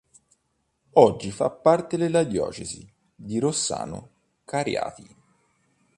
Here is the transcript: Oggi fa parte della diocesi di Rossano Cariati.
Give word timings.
Oggi 0.93 1.29
fa 1.29 1.51
parte 1.51 1.95
della 1.95 2.23
diocesi 2.23 2.91
di 3.13 3.37
Rossano 3.37 4.09
Cariati. 4.45 5.15